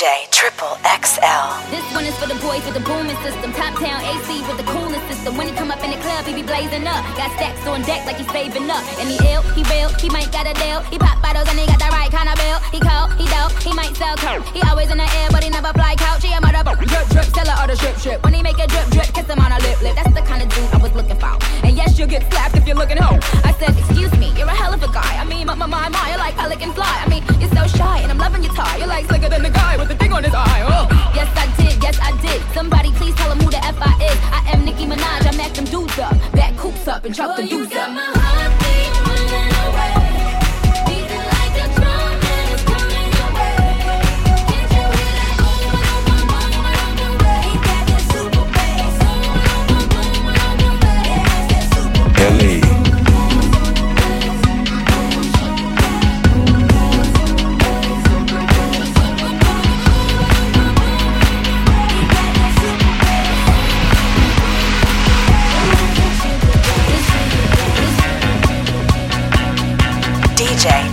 DJ 0.00 0.24
Triple 0.32 0.80
XL. 0.80 1.44
This 1.68 1.84
one 1.92 2.08
is 2.08 2.16
for 2.16 2.24
the 2.24 2.40
boys 2.40 2.64
with 2.64 2.72
the 2.72 2.80
booming 2.88 3.20
system. 3.20 3.52
Top 3.52 3.76
town 3.76 4.00
AC 4.00 4.40
with 4.48 4.56
the 4.56 4.64
coolest 4.64 5.04
system. 5.12 5.36
When 5.36 5.46
he 5.46 5.52
come 5.52 5.70
up 5.70 5.84
in 5.84 5.90
the 5.92 6.00
club, 6.00 6.24
he 6.24 6.32
be 6.32 6.42
blazing 6.42 6.88
up. 6.88 7.04
Got 7.20 7.28
stacks 7.36 7.60
on 7.68 7.82
deck 7.82 8.06
like 8.08 8.16
he's 8.16 8.32
saving 8.32 8.64
up. 8.72 8.80
And 8.96 9.12
he 9.12 9.20
ill, 9.28 9.44
he 9.52 9.60
real, 9.68 9.92
he 10.00 10.08
might 10.08 10.32
got 10.32 10.48
a 10.48 10.56
deal. 10.56 10.80
He 10.88 10.96
pop 10.96 11.20
bottles 11.20 11.52
and 11.52 11.58
he 11.60 11.66
got 11.68 11.84
the 11.84 11.92
right 11.92 12.08
kind 12.08 12.32
of 12.32 12.36
bill. 12.40 12.64
He 12.72 12.80
cold, 12.80 13.12
he 13.20 13.28
dope, 13.28 13.52
he 13.60 13.76
might 13.76 13.92
sell 13.92 14.16
coke. 14.16 14.40
He 14.56 14.64
always 14.64 14.88
in 14.88 14.96
the 14.96 15.04
air, 15.20 15.28
but 15.28 15.44
he 15.44 15.50
never 15.52 15.68
fly 15.76 15.92
couch. 16.00 16.24
He 16.24 16.32
a 16.32 16.40
mother 16.40 16.64
drip 16.80 17.08
drip, 17.12 17.28
seller 17.36 17.52
or 17.60 17.68
the 17.68 17.76
drip 17.76 17.96
drip. 18.00 18.24
When 18.24 18.32
he 18.32 18.40
make 18.40 18.56
a 18.56 18.66
drip 18.72 18.88
drip, 18.88 19.12
kiss 19.12 19.28
him 19.28 19.38
on 19.38 19.52
a 19.52 19.60
lip 19.60 19.84
lip. 19.84 20.00
That's 20.00 20.16
the 20.16 20.24
kind 20.24 20.40
of 20.40 20.48
dude 20.48 20.72
I 20.72 20.80
was 20.80 20.94
looking 20.96 21.20
for. 21.20 21.36
And 21.60 21.76
yes, 21.76 21.98
you'll 21.98 22.08
get 22.08 22.24
slapped 22.32 22.56
if 22.56 22.64
you're 22.66 22.80
looking 22.80 22.96
home. 22.96 23.20
I 23.44 23.52
said, 23.60 23.76
excuse 23.76 24.12
me, 24.16 24.32
you're 24.32 24.48
a 24.48 24.56
hell 24.56 24.72
of 24.72 24.82
a 24.82 24.88
guy. 24.88 25.20
I 25.20 25.24
mean, 25.28 25.46
my 25.46 25.54
my 25.54 25.66
my, 25.66 25.92
my 25.92 26.08
you're 26.08 26.18
like 26.18 26.36
pelican 26.40 26.72
fly. 26.72 27.04
I 27.04 27.08
mean, 27.12 27.22
you're 27.36 27.52
so 27.52 27.68
shy, 27.76 28.00
and 28.00 28.10
I'm 28.10 28.16
loving 28.16 28.42
your 28.42 28.54
tie. 28.54 28.78
You're 28.78 28.88
like 28.88 29.04
slicker 29.04 29.28
than 29.28 29.42
the 29.42 29.50
guy 29.50 29.76
with 29.76 29.89
the 29.90 29.96
thing 29.96 30.12
on 30.12 30.22
his 30.22 30.34
eye. 30.34 30.62
Oh. 30.62 30.86
Yes, 31.14 31.28
I 31.36 31.46
did. 31.56 31.82
Yes, 31.82 31.98
I 32.00 32.16
did. 32.22 32.40
Somebody 32.54 32.92
please 32.92 33.14
tell 33.16 33.32
him 33.32 33.38
who 33.38 33.50
the 33.50 33.62
F 33.64 33.76
I 33.80 33.92
is. 34.10 34.18
I 34.30 34.52
am 34.52 34.64
Nicki 34.64 34.86
Minaj. 34.86 35.26
I 35.26 35.36
mack 35.36 35.52
them 35.52 35.64
dudes 35.64 35.98
up, 35.98 36.14
back 36.32 36.56
coops 36.56 36.86
up, 36.86 37.04
and 37.04 37.14
chuck 37.14 37.36
the 37.36 37.42
oh, 37.42 37.46
dudes 37.46 37.74
up. 37.74 38.99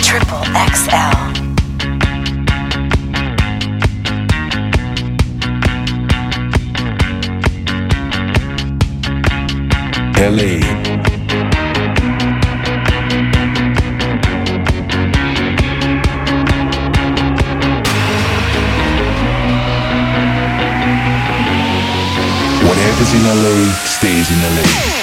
Triple 0.08 0.40
XL. 0.40 1.18
LA. 10.16 10.64
Whatever's 22.64 23.14
in 23.14 23.24
LA 23.26 23.74
stays 23.84 24.32
in 24.32 24.40
LA. 24.56 24.97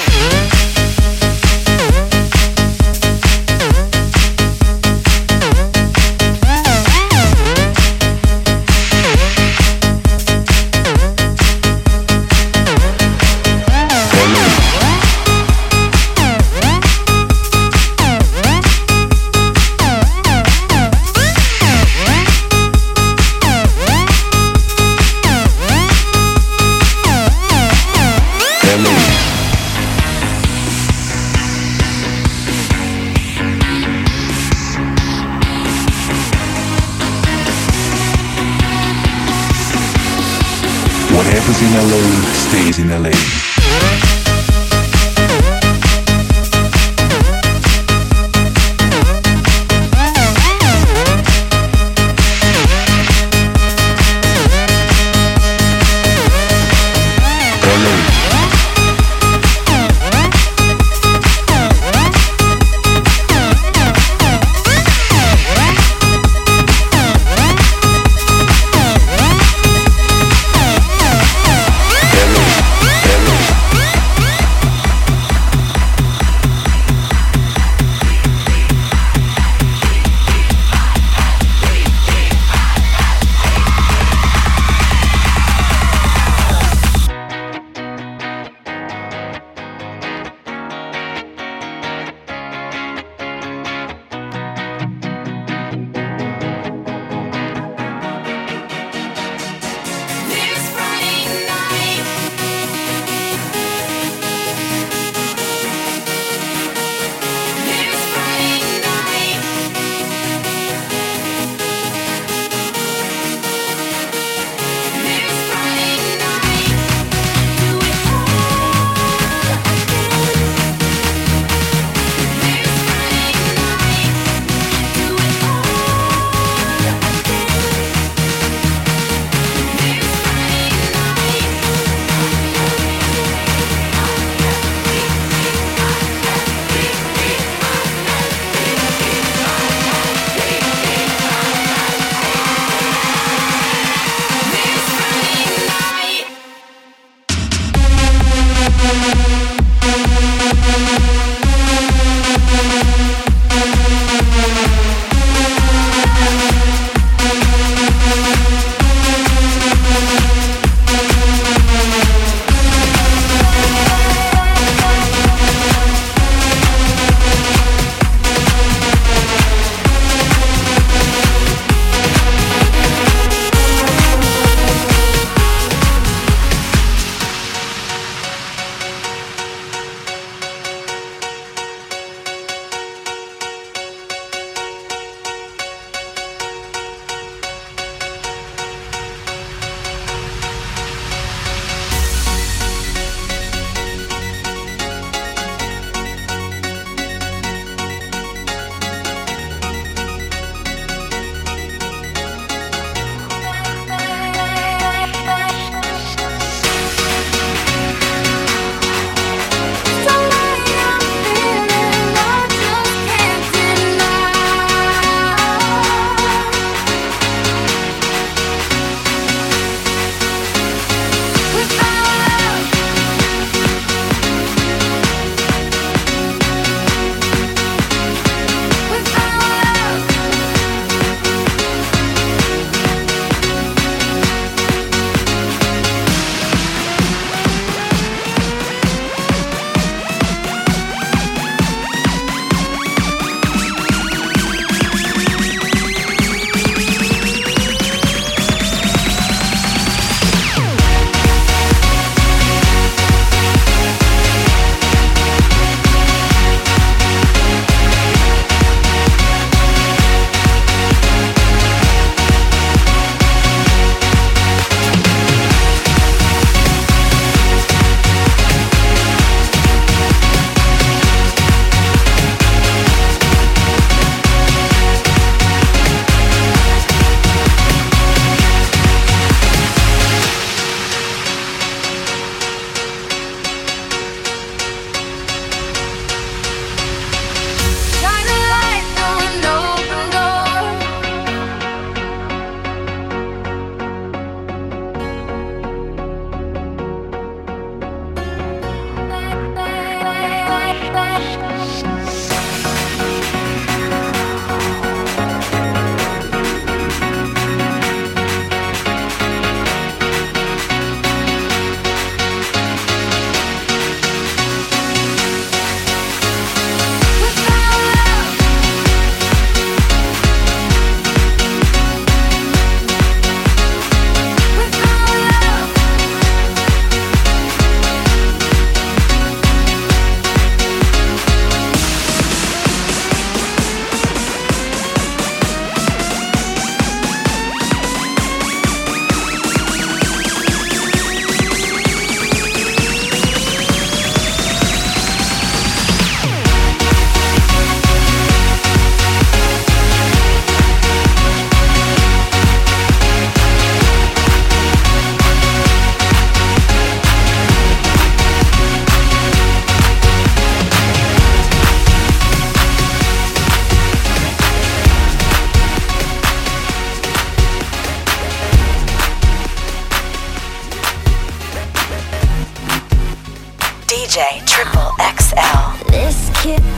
In 41.75 41.81
stays 42.33 42.79
in 42.79 42.89
LA. 42.89 43.44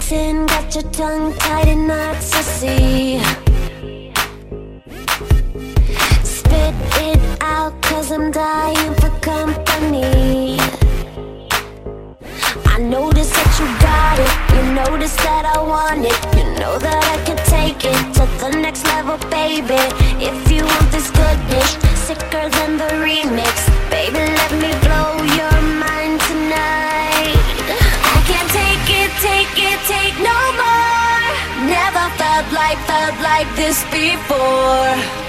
dancing, 0.09 0.45
got 0.45 0.74
your 0.74 0.83
tongue 0.92 1.33
tied 1.36 1.68
in 1.68 1.88
knots, 1.88 2.33
I 2.33 2.42
see. 2.42 3.46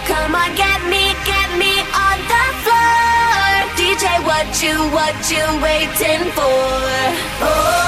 Come 0.07 0.35
on, 0.35 0.55
get 0.57 0.81
me, 0.89 1.13
get 1.25 1.49
me 1.59 1.73
on 2.07 2.19
the 2.33 2.45
floor. 2.65 3.49
DJ, 3.77 4.05
what 4.25 4.49
you, 4.63 4.77
what 4.97 5.17
you 5.31 5.45
waiting 5.63 6.31
for? 6.33 6.49
Oh. 7.45 7.88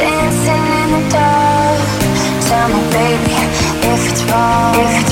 dancing 0.00 0.66
in 0.80 0.88
the 0.96 1.02
dark. 1.10 1.80
Tell 2.48 2.68
me, 2.74 2.82
baby, 2.98 3.36
if 3.92 4.00
it's 4.10 4.22
wrong. 4.28 4.74
If 4.74 4.92
it's 5.00 5.11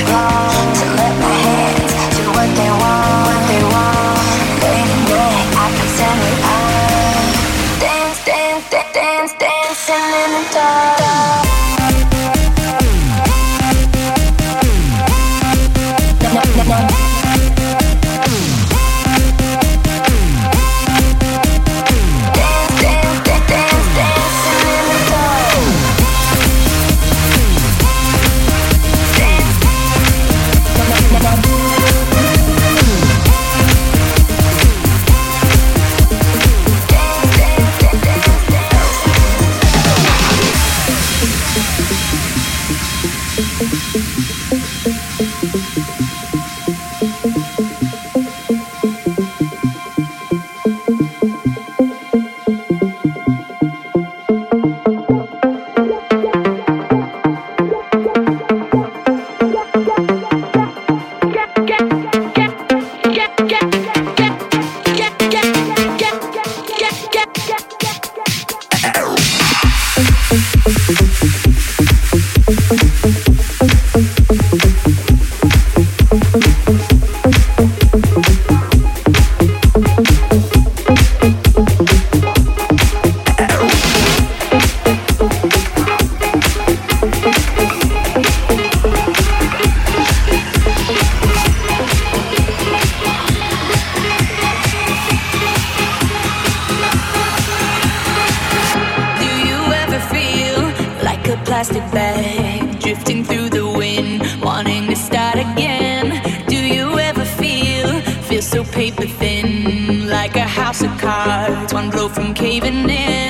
paper 108.64 109.06
thin, 109.06 110.08
like 110.08 110.36
a 110.36 110.46
house 110.46 110.82
of 110.82 110.90
cards, 110.98 111.72
one 111.72 111.90
blow 111.90 112.08
from 112.08 112.34
caving 112.34 112.88
in. 112.90 113.29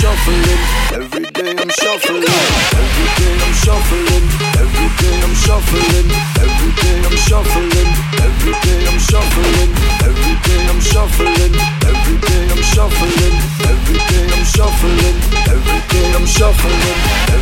shuffling. 0.00 0.60
Every 0.96 1.24
day 1.36 1.52
I'm 1.60 1.68
shuffling. 1.68 2.24
Every 2.80 3.06
day 3.20 3.34
I'm 3.44 3.52
shuffling. 3.62 4.24
Every 4.56 4.88
day 4.96 5.16
I'm 5.24 5.34
shuffling. 5.34 6.08
Every 6.40 6.70
day 6.80 6.96
I'm 7.04 7.16
shuffling. 7.28 7.88
Every 8.24 8.52
day 8.64 8.80
I'm 8.88 8.98
shuffling. 8.98 9.70
Every 10.08 10.34
day 10.46 10.60
I'm 10.70 10.80
shuffling. 10.80 11.52
Every 11.84 12.16
day 12.24 12.42
I'm 12.48 12.62
shuffling. 12.72 13.34
Every 13.68 13.98
day 14.08 14.24
I'm 14.32 14.44
shuffling. 14.54 15.16
Every 15.52 15.80
day 15.92 16.12
I'm 16.16 16.26
shuffling. 16.26 17.39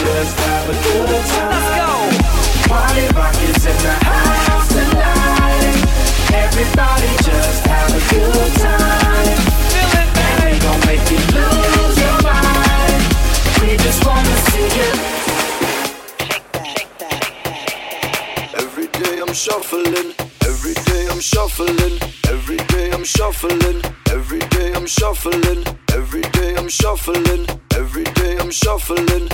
Just 0.00 0.38
have 0.40 0.68
a 0.68 0.72
good 0.72 1.24
time. 1.26 1.50
Let's 1.52 1.70
go. 1.80 1.92
Party 2.68 3.06
rock 3.16 3.36
is 3.42 3.66
in 3.66 3.78
the 3.86 3.96
house 4.08 4.68
tonight. 4.68 5.76
Everybody 6.32 7.10
just 7.28 7.66
have 7.66 7.90
a 7.90 8.02
good 8.12 8.52
time. 8.60 9.38
Feel 9.72 9.92
it, 10.00 10.08
And 10.22 10.36
we 10.44 10.58
gon' 10.64 10.80
make 10.88 11.04
you 11.12 11.20
lose 11.36 11.96
your 12.04 12.18
mind. 12.22 13.02
We 13.60 13.76
just 13.76 14.00
wanna 14.06 14.36
see 14.48 14.68
you. 14.78 14.90
Every 18.62 18.86
day 18.88 19.20
I'm 19.20 19.34
shuffling, 19.34 20.14
every 20.46 20.74
day 20.88 21.06
I'm 21.10 21.20
shuffling, 21.20 21.98
every 22.28 22.56
day 22.72 22.90
I'm 22.92 23.04
shuffling, 23.04 23.82
every 24.10 24.38
day 24.56 24.72
I'm 24.74 24.86
shuffling, 24.86 25.64
every 25.92 26.22
day 26.36 26.54
I'm 26.56 26.68
shuffling, 26.68 27.46
every 27.74 28.04
day 28.04 28.38
I'm 28.38 28.50
shuffling, 28.50 29.28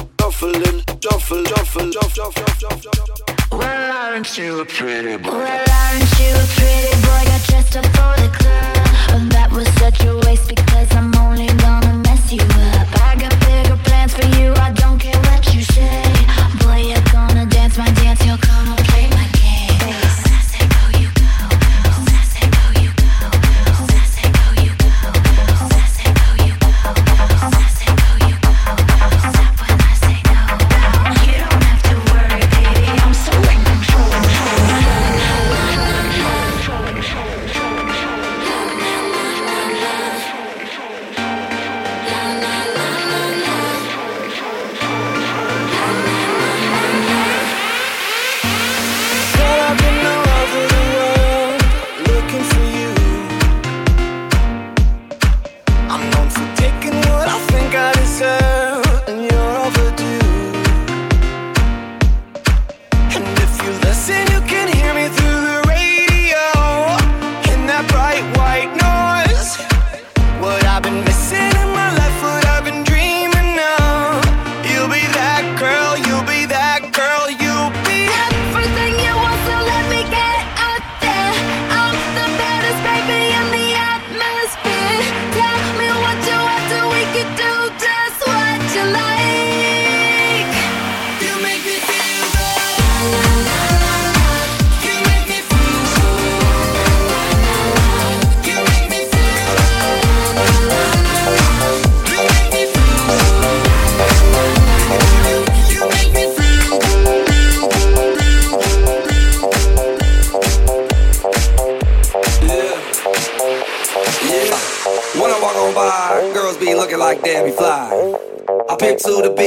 Well, 3.50 3.92
aren't 4.12 4.36
you 4.36 4.60
a 4.60 4.64
pretty 4.66 5.16
boy? 5.16 5.30
Well, 5.30 5.66
aren't 5.70 6.20
you 6.20 6.34
a 6.34 6.46
pretty 6.56 6.94
boy? 7.00 7.24
Got 7.24 7.42
dressed 7.46 7.76
up 7.78 7.86
for 7.86 8.20
the 8.20 8.28
club. 8.36 8.47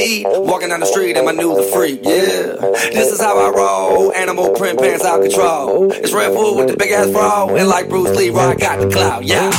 Walking 0.02 0.70
down 0.70 0.80
the 0.80 0.88
street 0.88 1.16
and 1.16 1.28
my 1.28 1.32
new 1.32 1.56
the 1.56 1.62
freak, 1.62 2.00
yeah. 2.02 2.58
This 2.90 3.12
is 3.12 3.22
how 3.22 3.38
I 3.38 3.52
roll, 3.52 4.12
animal 4.14 4.50
print 4.56 4.80
pants 4.80 5.06
out 5.06 5.22
control. 5.22 5.92
It's 5.92 6.12
Redfoo 6.12 6.58
with 6.58 6.70
the 6.70 6.76
big 6.76 6.90
ass 6.92 7.12
bra, 7.12 7.48
and 7.48 7.68
like 7.68 7.88
Bruce 7.88 8.18
Lee, 8.18 8.32
I 8.32 8.56
got 8.56 8.80
the 8.80 8.90
clout, 8.90 9.24
yeah. 9.24 9.52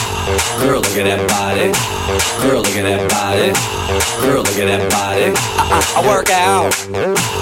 Girl, 0.59 0.81
look 0.81 0.97
at 0.97 1.05
that 1.05 1.29
body. 1.29 1.71
Girl, 2.43 2.61
look 2.61 2.75
at 2.75 2.83
that 2.83 3.09
body. 3.09 3.53
Girl, 4.27 4.43
look 4.43 4.59
at 4.59 4.67
that 4.67 4.91
body. 4.91 5.33
I, 5.59 5.95
I, 5.97 6.03
I 6.03 6.09
work 6.09 6.29
out. 6.31 7.42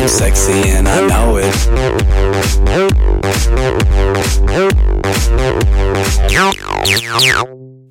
I'm 0.00 0.08
sexy 0.08 0.70
and 0.70 0.88
I 0.88 1.06
know 1.06 1.36
it. 1.36 1.44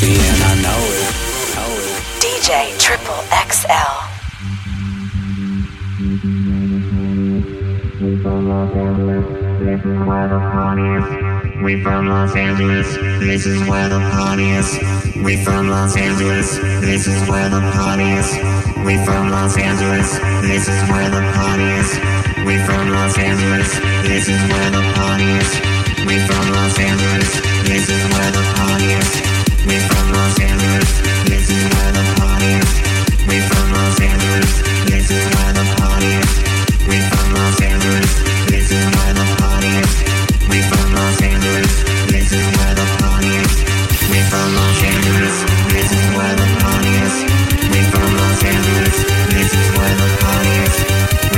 sexy 0.00 0.16
and 0.16 0.42
I 0.42 0.54
know 0.64 0.80
it. 0.96 1.12
Know 1.56 1.72
it. 1.76 2.00
DJ 2.22 2.78
Triple 2.78 3.22
XL. 3.30 3.92
This 6.00 6.24
is 6.24 6.26
where 6.40 6.68
the 6.68 6.80
fun 7.20 7.48
is. 7.58 7.84
We 8.02 8.16
from 8.22 8.46
Los 8.48 8.74
Angeles, 8.74 9.66
this 9.68 9.84
is 9.84 10.08
where 10.08 10.28
the 10.28 10.40
party 10.50 10.88
is. 10.90 11.06
We 11.62 11.76
from 11.84 12.08
Los 12.08 12.34
Angeles, 12.34 12.96
this 13.30 13.46
is 13.46 13.60
where 13.68 13.88
the 13.90 14.00
party 14.00 14.44
is. 14.44 14.72
We 15.20 15.44
from 15.44 15.68
Los 15.68 15.96
Angeles, 15.98 16.58
this 16.80 17.06
is 17.06 17.20
where 17.28 17.50
the 17.50 17.60
party 17.66 18.08
is. 18.08 18.56
We 18.86 18.96
from 19.04 19.28
Los 19.28 19.48
Angeles, 19.48 20.18
this 20.48 20.68
is 20.68 20.80
where 20.88 21.10
the 21.10 21.20
party 21.36 21.68
is. 21.76 21.90
We 22.46 22.56
from 22.64 22.88
Los 22.88 23.18
Angeles, 23.18 23.70
this 24.08 24.28
is 24.28 24.40
where 24.48 24.70
the 24.70 24.82
party 24.96 25.28
is. 25.36 25.50
We 26.06 26.16
from 26.26 26.48
Los 26.56 26.78
Angeles, 26.78 27.30
this 27.68 27.88
is 27.90 28.02
where 28.12 28.30
the 28.32 28.42
party 28.56 28.86
is. 28.96 29.29
We 29.70 29.78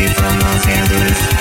from 0.09 0.39
Los 0.41 0.67
Angeles, 0.67 1.32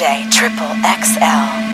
Triple 0.00 0.74
XL. 0.82 1.69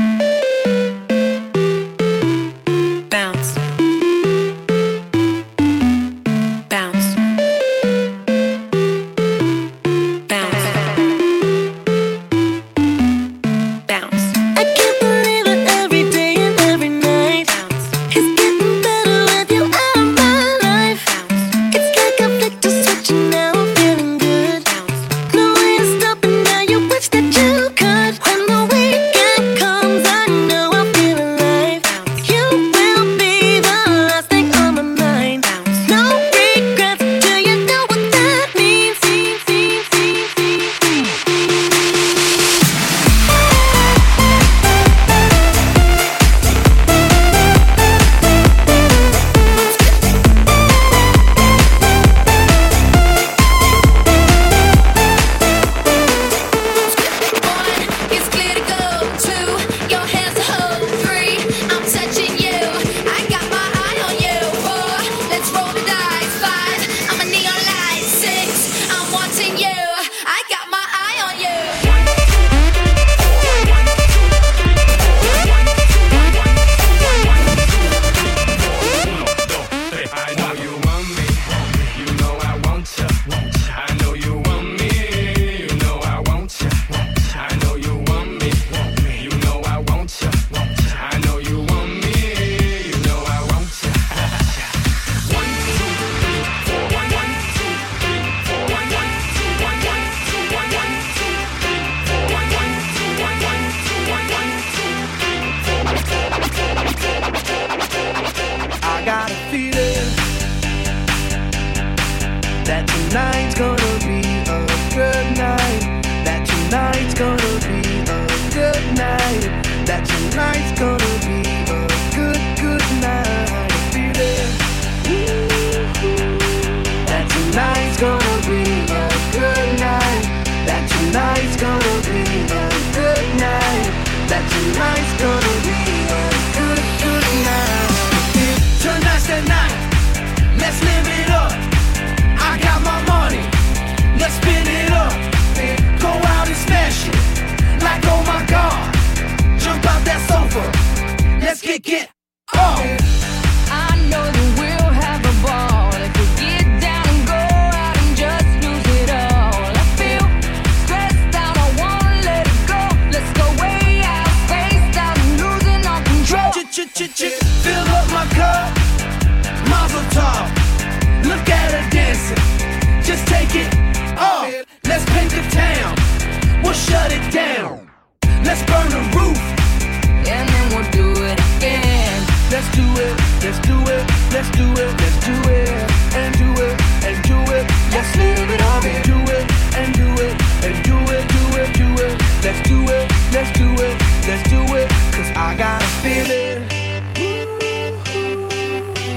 Let's 184.47 184.59
do 184.59 184.71
it, 184.81 185.01
let's 185.01 185.27
do 185.27 185.33
it, 185.51 185.69
and 186.15 186.39
do 186.39 186.53
it, 186.63 186.81
and 187.05 187.19
do 187.25 187.35
it. 187.53 187.67
Let's 187.91 188.17
live 188.17 188.49
it 188.49 188.63
up 188.63 188.83
do 189.03 189.19
it, 189.35 189.45
and 189.75 189.93
do 189.93 190.07
it, 190.23 190.35
and 190.63 190.85
do 190.85 190.97
it, 191.15 191.27
do 191.35 191.43
it, 191.59 191.75
do 191.75 191.89
it. 192.05 192.15
Let's 192.45 192.69
do 192.69 192.79
it, 192.85 193.11
let's 193.33 193.51
do 193.59 193.69
it, 193.75 194.01
let's 194.29 194.49
do 194.49 194.63
it. 194.77 194.89
I 195.37 195.57
got 195.57 195.83
a 195.83 195.87
feeling 196.01 196.63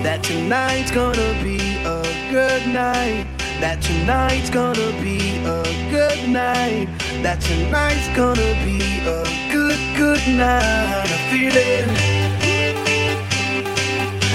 that 0.02 0.24
tonight's 0.24 0.90
gonna 0.90 1.44
be 1.44 1.78
a 1.86 2.02
good 2.32 2.66
night. 2.68 3.28
That 3.60 3.84
tonight's 3.84 4.50
gonna 4.50 4.92
be 5.00 5.38
a 5.46 5.64
good 5.92 6.28
night. 6.28 6.88
That 7.22 7.40
tonight's 7.40 8.10
gonna 8.16 8.56
be 8.66 8.82
a 9.06 9.24
good, 9.52 9.78
good 9.96 10.28
night. 10.28 11.06
I 11.06 11.30
feel 11.30 11.56
it. 11.56 12.19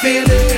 feeling. 0.00 0.57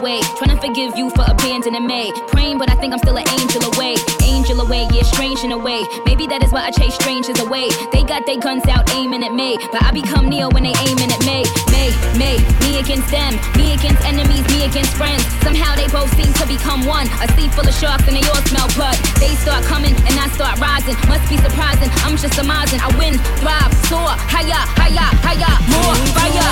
Away. 0.00 0.20
Trying 0.40 0.56
to 0.56 0.60
forgive 0.60 0.96
you 0.96 1.10
for 1.10 1.24
abandoning 1.28 1.86
me. 1.86 2.12
Praying, 2.32 2.58
but 2.58 2.70
I 2.70 2.74
think 2.74 2.92
I'm 2.92 2.98
still 2.98 3.16
an 3.16 3.28
angel 3.36 3.62
away. 3.74 3.94
Angel 4.24 4.60
away, 4.60 4.88
yeah, 4.92 5.04
strange 5.04 5.44
in 5.44 5.52
a 5.52 5.58
way. 5.58 5.84
Maybe 6.06 6.26
that 6.26 6.42
is 6.42 6.52
why 6.52 6.64
I 6.64 6.70
chase 6.70 6.94
strangers 6.94 7.38
away. 7.40 7.68
They 7.92 8.02
got 8.02 8.24
their 8.24 8.40
guns 8.40 8.64
out 8.66 8.88
aiming 8.96 9.22
at 9.22 9.32
me, 9.32 9.58
but 9.70 9.82
I 9.84 9.92
become 9.92 10.28
Neo 10.28 10.48
when 10.50 10.64
they 10.64 10.72
aiming 10.88 11.12
at 11.12 11.22
me. 11.28 11.44
Me, 11.68 11.92
me, 12.16 12.40
me 12.64 12.80
against 12.80 13.12
them, 13.12 13.36
me 13.60 13.76
against 13.76 14.00
enemies, 14.08 14.44
me 14.48 14.64
against 14.64 14.96
friends. 14.96 15.22
Somehow 15.44 15.76
they 15.76 15.88
both 15.92 16.08
seem 16.16 16.32
to 16.40 16.46
become 16.48 16.88
one. 16.88 17.06
A 17.20 17.28
sea 17.36 17.48
full 17.52 17.68
of 17.68 17.74
sharks 17.76 18.08
and 18.08 18.16
they 18.16 18.24
all 18.32 18.42
smell 18.48 18.68
blood. 18.72 18.96
They 19.20 19.36
start 19.44 19.64
coming 19.68 19.92
and 20.08 20.14
I 20.16 20.32
start 20.32 20.56
rising. 20.60 20.96
Must 21.12 21.24
be 21.28 21.36
surprising. 21.36 21.92
I'm 22.08 22.16
just 22.16 22.34
surmising. 22.34 22.80
I 22.80 22.88
win, 22.96 23.20
thrive, 23.44 23.72
soar, 23.92 24.16
higher, 24.32 24.64
higher, 24.80 25.08
higher, 25.20 25.54
more 25.68 25.96
fire. 26.16 26.48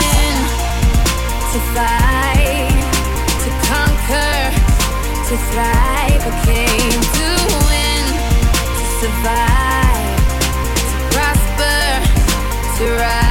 To 1.49 1.61
fight, 1.73 2.98
conquer, 3.69 4.41
to 5.29 5.35
thrive. 5.51 6.23
I 6.25 6.33
came 6.49 7.01
to 7.19 7.29
win, 7.69 8.05
to 8.79 8.85
survive, 9.01 10.21
to 10.91 10.97
prosper, 11.13 11.81
to 12.79 12.85
rise, 12.97 13.28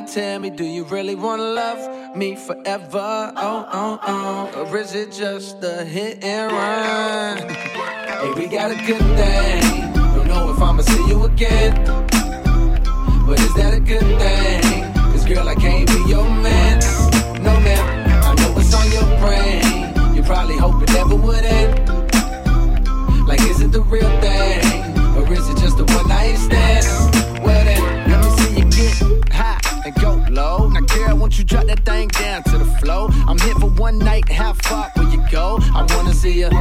now, 0.00 0.06
tell 0.06 0.38
me, 0.38 0.50
do 0.50 0.64
you 0.64 0.84
really 0.84 1.14
wanna 1.14 1.42
love 1.42 2.16
me 2.16 2.36
forever? 2.36 3.32
Oh, 3.36 3.68
oh, 3.72 3.98
oh. 4.02 4.64
Or 4.64 4.76
is 4.76 4.94
it 4.94 5.12
just 5.12 5.62
a 5.62 5.84
hit 5.84 6.22
and 6.22 6.52
run? 6.52 7.48
Hey, 7.48 8.32
we 8.36 8.46
got 8.46 8.70
a 8.70 8.76
good 8.86 9.06
thing. 9.18 9.92
Don't 9.94 10.28
know 10.28 10.50
if 10.52 10.60
I'ma 10.60 10.82
see 10.82 11.08
you 11.08 11.24
again. 11.24 11.72
But 13.26 13.40
is 13.40 13.54
that 13.54 13.74
a 13.74 13.80
good 13.80 14.08
thing? 14.20 14.92
Cause 15.12 15.24
girl, 15.24 15.48
I 15.48 15.54
can't 15.54 15.88
be 15.88 16.10
your 16.10 16.24
man. 16.24 16.78
No, 17.42 17.58
man. 17.60 18.10
I 18.22 18.34
know 18.34 18.52
what's 18.52 18.74
on 18.74 18.90
your 18.92 19.08
brain. 19.22 20.14
You 20.14 20.22
probably 20.22 20.56
hope 20.56 20.82
it 20.82 20.92
never 20.92 21.16
would 21.16 21.44
end. 21.44 21.88
Like, 23.26 23.40
is 23.42 23.60
it 23.60 23.72
the 23.72 23.82
real 23.82 24.10
thing? 24.20 24.96
Or 25.16 25.32
is 25.32 25.48
it 25.48 25.58
just 25.58 25.78
a 25.80 25.84
one 25.84 26.08
night 26.08 26.36
stand? 26.36 27.37
High 29.30 29.60
and 29.84 29.94
go 29.96 30.24
low. 30.30 30.68
Now, 30.68 30.80
girl, 30.80 31.16
won't 31.16 31.38
you 31.38 31.44
drop 31.44 31.66
that 31.66 31.84
thing 31.84 32.08
down 32.08 32.42
to 32.44 32.58
the 32.58 32.64
flow? 32.80 33.08
I'm 33.26 33.38
here 33.38 33.54
for 33.54 33.70
one 33.70 33.98
night, 33.98 34.28
how 34.28 34.52
far 34.52 34.90
will 34.96 35.10
you 35.10 35.22
go? 35.30 35.58
I 35.74 35.86
wanna 35.94 36.14
see 36.14 36.40
you. 36.40 36.50
Work 36.50 36.52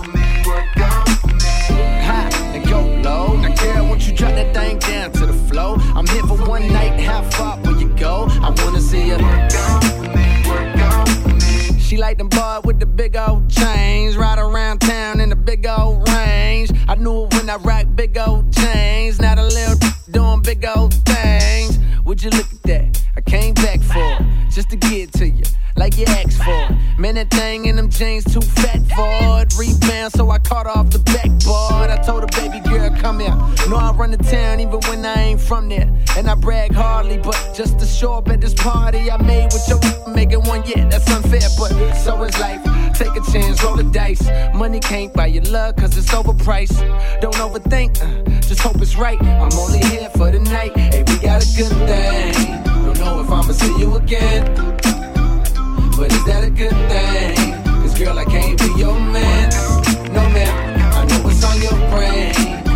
on 0.00 0.12
me, 0.12 0.42
work 0.46 0.76
on 0.76 1.36
me. 1.36 1.84
High 2.08 2.30
and 2.54 2.68
go 2.68 2.80
low. 3.02 3.36
Now, 3.36 3.54
girl, 3.54 3.86
won't 3.88 4.06
you 4.06 4.14
drop 4.14 4.34
that 4.34 4.54
thing 4.54 4.78
down 4.78 5.12
to 5.12 5.26
the 5.26 5.38
flow? 5.48 5.76
I'm 5.94 6.06
here 6.06 6.22
for 6.22 6.36
one 6.48 6.66
night, 6.72 6.98
how 7.00 7.22
far 7.22 7.58
will 7.60 7.78
you 7.80 7.88
go? 7.90 8.26
I 8.30 8.50
wanna 8.62 8.80
see 8.80 9.06
you. 9.08 9.16
Work 9.16 9.22
on 9.22 10.14
me, 10.14 10.48
work 10.48 10.76
on 10.92 11.38
me. 11.38 11.80
She 11.80 11.96
like 11.96 12.18
them 12.18 12.28
boy 12.28 12.60
with 12.64 12.80
the 12.80 12.86
big 12.86 13.16
old 13.16 13.48
chains, 13.48 14.16
ride 14.16 14.38
around 14.38 14.55
jeans 27.96 28.24
too 28.24 28.40
fat 28.40 28.80
for 28.94 29.40
it. 29.40 29.54
Rebound, 29.56 30.12
so 30.12 30.30
I 30.30 30.38
caught 30.38 30.66
off 30.66 30.90
the 30.90 30.98
backboard. 30.98 31.90
I 31.90 31.96
told 32.04 32.22
her, 32.22 32.40
baby 32.40 32.60
girl, 32.68 32.90
come 33.00 33.20
here. 33.20 33.34
Know 33.68 33.76
I 33.76 33.92
run 33.92 34.10
the 34.10 34.18
town 34.18 34.60
even 34.60 34.80
when 34.88 35.04
I 35.04 35.14
ain't 35.14 35.40
from 35.40 35.68
there. 35.68 35.90
And 36.16 36.28
I 36.28 36.34
brag 36.34 36.72
hardly, 36.72 37.16
but 37.16 37.52
just 37.54 37.78
to 37.78 37.86
show 37.86 38.14
up 38.14 38.28
at 38.28 38.40
this 38.40 38.54
party 38.54 39.10
I 39.10 39.16
made 39.22 39.48
with 39.52 39.66
your 39.68 39.80
making 40.12 40.42
one, 40.42 40.62
yeah, 40.66 40.88
that's 40.88 41.10
unfair, 41.10 41.48
but 41.58 41.94
so 41.94 42.22
is 42.24 42.38
life. 42.38 42.62
Take 42.94 43.16
a 43.16 43.32
chance, 43.32 43.62
roll 43.62 43.76
the 43.76 43.84
dice. 43.84 44.28
Money 44.54 44.80
can't 44.80 45.12
buy 45.12 45.26
your 45.26 45.44
love, 45.44 45.76
cause 45.76 45.96
it's 45.96 46.10
overpriced. 46.10 46.80
Don't 47.20 47.34
overthink, 47.36 48.00
uh, 48.02 48.40
just 48.40 48.60
hope 48.60 48.80
it's 48.80 48.96
right. 48.96 49.20
I'm 49.22 49.52
only 49.58 49.78
here 49.78 50.10
for 50.10 50.30
the 50.30 50.40
night. 50.40 50.76
Hey, 50.76 51.02
we 51.06 51.18
got 51.18 51.42
a 51.42 51.56
good 51.56 51.72
thing. 51.88 52.62
Don't 52.64 52.98
know 52.98 53.20
if 53.20 53.30
I'ma 53.30 53.52
see 53.52 53.78
you 53.78 53.96
again. 53.96 54.44
But 55.96 56.12
is 56.12 56.24
that 56.26 56.44
a 56.44 56.50
good 56.50 56.76
thing? 56.90 57.65
Girl, 57.98 58.18
I 58.18 58.24
can't 58.26 58.58
be 58.58 58.66
your 58.78 58.92
man. 58.92 59.48
No 60.12 60.28
man, 60.28 60.80
I 60.92 61.06
know 61.06 61.24
what's 61.24 61.42
on 61.42 61.62
your 61.62 61.72
brain. 61.88 62.34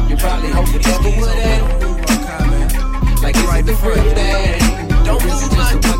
You 0.09 0.17
probably 0.17 0.49
hope 0.49 0.75
it 0.75 0.87
never 0.87 1.11
would 1.21 1.37
end. 1.37 1.81
Like 3.23 3.37
it's 3.37 3.67
the 3.67 3.75
real 3.85 4.03
thing. 4.15 5.05
Don't 5.05 5.23
is 5.23 5.43
it 5.47 6.00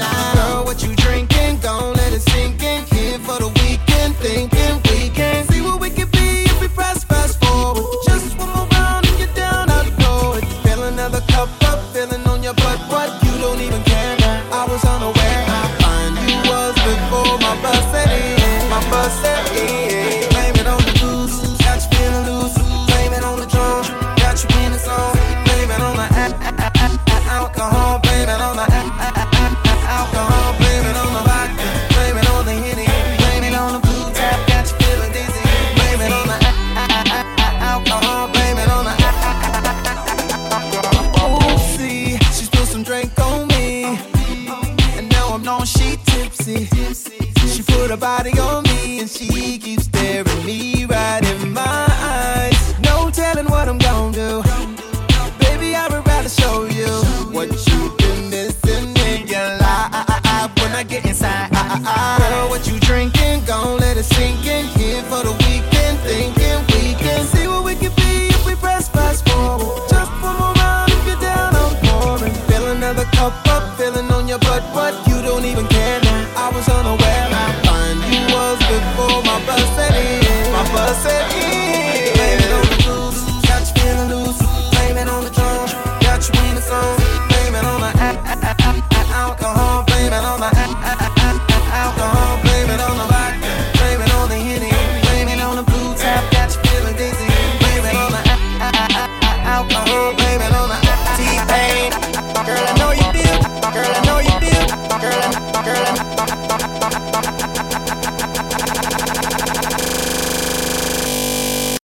out, 0.00 0.25